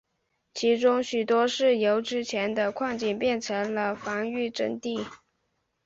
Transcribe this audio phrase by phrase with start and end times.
[0.55, 5.05] 其中许多是由之前的矿井变成了防御阵地。